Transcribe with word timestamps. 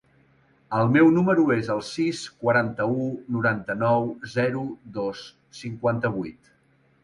El 0.77 0.87
meu 0.93 1.11
número 1.17 1.43
es 1.55 1.69
el 1.73 1.83
sis, 1.89 2.23
quaranta-u, 2.45 3.05
noranta-nou, 3.37 4.11
zero, 4.39 4.67
dos, 4.99 5.25
cinquanta-vuit. 5.63 6.55